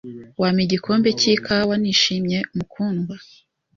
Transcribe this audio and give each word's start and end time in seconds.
"Wampa 0.39 0.61
igikombe 0.65 1.09
cy'ikawa?" 1.19 1.73
"Nishimye, 1.81 2.39
mukundwa." 2.55 3.15